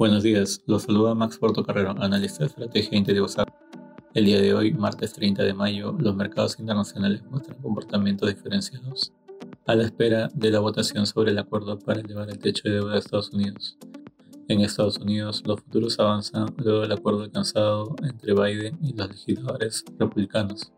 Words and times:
Buenos 0.00 0.22
días, 0.22 0.62
los 0.66 0.84
saluda 0.84 1.14
Max 1.14 1.36
Portocarrero, 1.36 1.90
analista 1.90 2.38
de 2.38 2.46
estrategia 2.46 2.96
Interior 2.96 3.28
El 4.14 4.24
día 4.24 4.40
de 4.40 4.54
hoy, 4.54 4.72
martes 4.72 5.12
30 5.12 5.42
de 5.42 5.52
mayo, 5.52 5.94
los 5.98 6.16
mercados 6.16 6.58
internacionales 6.58 7.22
muestran 7.30 7.60
comportamientos 7.60 8.28
diferenciados 8.28 9.12
a 9.66 9.74
la 9.74 9.84
espera 9.84 10.30
de 10.32 10.50
la 10.50 10.60
votación 10.60 11.06
sobre 11.06 11.32
el 11.32 11.38
acuerdo 11.38 11.78
para 11.78 12.00
elevar 12.00 12.30
el 12.30 12.38
techo 12.38 12.62
de 12.64 12.76
deuda 12.76 12.94
de 12.94 12.98
Estados 13.00 13.30
Unidos. 13.34 13.76
En 14.48 14.62
Estados 14.62 14.96
Unidos, 14.96 15.42
los 15.46 15.60
futuros 15.60 16.00
avanzan 16.00 16.46
luego 16.56 16.80
del 16.80 16.92
acuerdo 16.92 17.22
alcanzado 17.22 17.94
entre 18.02 18.32
Biden 18.32 18.78
y 18.82 18.94
los 18.94 19.08
legisladores 19.10 19.84
republicanos. 19.98 20.72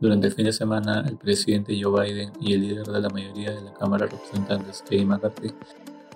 Durante 0.00 0.26
el 0.26 0.32
fin 0.32 0.46
de 0.46 0.52
semana, 0.52 1.04
el 1.08 1.16
presidente 1.16 1.78
Joe 1.80 2.04
Biden 2.04 2.32
y 2.40 2.52
el 2.52 2.60
líder 2.60 2.86
de 2.86 3.00
la 3.00 3.08
mayoría 3.08 3.52
de 3.52 3.62
la 3.62 3.72
Cámara 3.74 4.06
de 4.06 4.12
Representantes, 4.12 4.82
Kevin 4.88 5.08
McCarthy, 5.08 5.52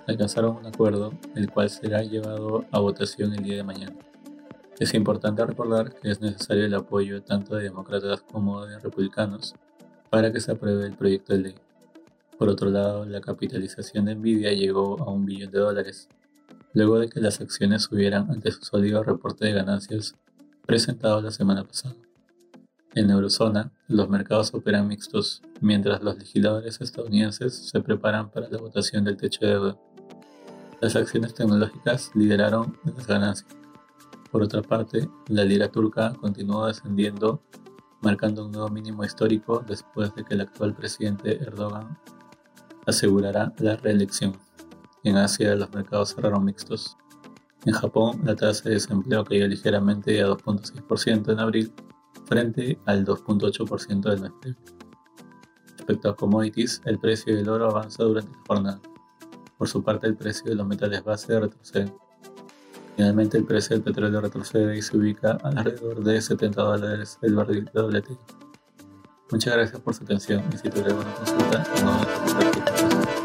alcanzaron 0.07 0.57
un 0.57 0.65
acuerdo, 0.65 1.13
el 1.35 1.49
cual 1.49 1.69
será 1.69 2.03
llevado 2.03 2.65
a 2.71 2.79
votación 2.79 3.33
el 3.33 3.43
día 3.43 3.55
de 3.57 3.63
mañana. 3.63 3.95
Es 4.79 4.93
importante 4.93 5.45
recordar 5.45 5.93
que 5.93 6.11
es 6.11 6.21
necesario 6.21 6.65
el 6.65 6.73
apoyo 6.73 7.21
tanto 7.21 7.55
de 7.55 7.63
demócratas 7.63 8.21
como 8.21 8.65
de 8.65 8.79
republicanos 8.79 9.55
para 10.09 10.31
que 10.31 10.39
se 10.39 10.51
apruebe 10.51 10.85
el 10.85 10.95
proyecto 10.95 11.33
de 11.33 11.39
ley. 11.39 11.55
Por 12.37 12.49
otro 12.49 12.69
lado, 12.69 13.05
la 13.05 13.21
capitalización 13.21 14.05
de 14.05 14.15
Nvidia 14.15 14.53
llegó 14.53 15.01
a 15.01 15.11
un 15.11 15.25
billón 15.25 15.51
de 15.51 15.59
dólares, 15.59 16.07
luego 16.73 16.99
de 16.99 17.09
que 17.09 17.19
las 17.19 17.41
acciones 17.41 17.83
subieran 17.83 18.31
ante 18.31 18.51
su 18.51 18.61
sólido 18.61 19.03
reporte 19.03 19.45
de 19.45 19.53
ganancias 19.53 20.15
presentado 20.65 21.21
la 21.21 21.31
semana 21.31 21.63
pasada. 21.65 21.95
En 22.95 23.11
Eurozona, 23.11 23.71
los 23.87 24.09
mercados 24.09 24.51
operan 24.55 24.87
mixtos, 24.87 25.43
mientras 25.61 26.01
los 26.01 26.17
legisladores 26.17 26.81
estadounidenses 26.81 27.69
se 27.69 27.81
preparan 27.81 28.31
para 28.31 28.49
la 28.49 28.57
votación 28.57 29.03
del 29.03 29.15
techo 29.15 29.45
de 29.45 29.51
deuda. 29.51 29.77
Las 30.81 30.95
acciones 30.95 31.35
tecnológicas 31.35 32.09
lideraron 32.15 32.77
las 32.83 33.05
ganancias. 33.05 33.55
Por 34.31 34.41
otra 34.41 34.63
parte, 34.63 35.07
la 35.27 35.43
lira 35.43 35.67
turca 35.67 36.13
continuó 36.19 36.65
descendiendo, 36.65 37.43
marcando 38.01 38.45
un 38.45 38.53
nuevo 38.53 38.69
mínimo 38.69 39.03
histórico 39.03 39.63
después 39.67 40.15
de 40.15 40.23
que 40.23 40.33
el 40.33 40.41
actual 40.41 40.73
presidente 40.73 41.37
Erdogan 41.43 41.95
asegurará 42.87 43.53
la 43.59 43.75
reelección. 43.75 44.33
En 45.03 45.17
Asia 45.17 45.55
los 45.55 45.71
mercados 45.71 46.15
cerraron 46.15 46.43
mixtos. 46.43 46.97
En 47.65 47.73
Japón 47.73 48.21
la 48.23 48.35
tasa 48.35 48.63
de 48.63 48.75
desempleo 48.75 49.23
cayó 49.23 49.47
ligeramente 49.47 50.21
a 50.23 50.27
2.6% 50.27 51.31
en 51.31 51.39
abril 51.39 51.73
frente 52.29 52.79
al 52.85 53.03
2.8% 53.05 54.01
del 54.09 54.31
previo. 54.39 54.57
Respecto 55.77 56.09
a 56.09 56.15
commodities, 56.15 56.81
el 56.85 56.99
precio 56.99 57.35
del 57.35 57.49
oro 57.49 57.69
avanza 57.69 58.03
durante 58.03 58.31
la 58.31 58.43
jornada. 58.47 58.81
Por 59.57 59.67
su 59.67 59.83
parte, 59.83 60.07
el 60.07 60.15
precio 60.15 60.49
de 60.49 60.55
los 60.55 60.67
metales 60.67 61.03
base 61.03 61.37
retrocede. 61.39 61.91
Finalmente, 62.95 63.37
el 63.37 63.45
precio 63.45 63.75
del 63.75 63.83
petróleo 63.83 64.21
retrocede 64.21 64.77
y 64.77 64.81
se 64.81 64.95
ubica 64.95 65.39
alrededor 65.43 66.03
de 66.03 66.21
70 66.21 66.61
dólares 66.61 67.17
el 67.21 67.35
barril 67.35 67.69
WTI. 67.73 68.17
Muchas 69.31 69.53
gracias 69.55 69.81
por 69.81 69.93
su 69.93 70.03
atención 70.03 70.43
y 70.53 70.57
si 70.57 70.69
tuviera 70.69 70.89
alguna 70.89 71.13
consulta, 71.15 71.63
no 71.83 73.18